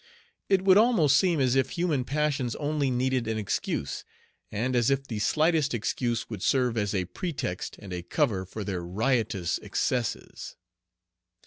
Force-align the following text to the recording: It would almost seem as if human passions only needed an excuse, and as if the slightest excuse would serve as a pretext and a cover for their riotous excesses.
It 0.49 0.63
would 0.63 0.77
almost 0.77 1.15
seem 1.15 1.39
as 1.39 1.53
if 1.55 1.77
human 1.77 2.05
passions 2.05 2.55
only 2.55 2.89
needed 2.89 3.27
an 3.27 3.37
excuse, 3.37 4.03
and 4.51 4.75
as 4.75 4.89
if 4.89 5.03
the 5.05 5.19
slightest 5.19 5.75
excuse 5.75 6.27
would 6.27 6.41
serve 6.41 6.75
as 6.75 6.95
a 6.95 7.05
pretext 7.05 7.75
and 7.77 7.93
a 7.93 8.01
cover 8.01 8.43
for 8.43 8.63
their 8.63 8.81
riotous 8.81 9.59
excesses. 9.59 10.55